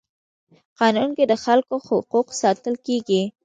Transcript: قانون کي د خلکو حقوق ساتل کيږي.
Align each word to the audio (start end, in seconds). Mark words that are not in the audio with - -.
قانون 0.79 1.09
کي 1.17 1.23
د 1.27 1.33
خلکو 1.45 1.75
حقوق 1.87 2.27
ساتل 2.41 2.75
کيږي. 2.85 3.21